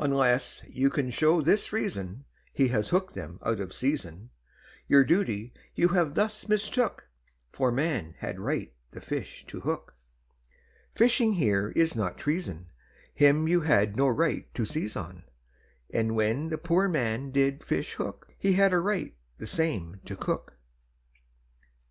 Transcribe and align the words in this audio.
Unless 0.00 0.62
you 0.70 0.88
can 0.88 1.10
show 1.10 1.42
this 1.42 1.70
reason, 1.70 2.24
He 2.54 2.68
has 2.68 2.88
hooked 2.88 3.12
them 3.12 3.38
out 3.42 3.60
of 3.60 3.74
season, 3.74 4.30
Your 4.88 5.04
duty 5.04 5.52
you 5.74 5.88
have 5.88 6.14
thus 6.14 6.48
mistook, 6.48 7.08
For 7.52 7.70
man 7.70 8.14
had 8.20 8.40
right 8.40 8.72
the 8.92 9.02
fish 9.02 9.44
to 9.48 9.60
hook. 9.60 9.94
Fishing 10.94 11.34
here 11.34 11.72
it 11.76 11.76
is 11.76 11.94
not 11.94 12.16
treason, 12.16 12.68
Him 13.12 13.48
you 13.48 13.60
had 13.60 13.96
no 13.98 14.08
right 14.08 14.46
to 14.54 14.64
seize 14.64 14.96
on, 14.96 15.24
And 15.90 16.16
when 16.16 16.48
the 16.48 16.56
poor 16.56 16.88
man 16.88 17.30
did 17.30 17.62
fish 17.62 17.96
hook, 17.96 18.28
He 18.38 18.54
had 18.54 18.72
a 18.72 18.78
right 18.78 19.14
the 19.36 19.46
same 19.46 20.00
to 20.06 20.16
cook. 20.16 20.56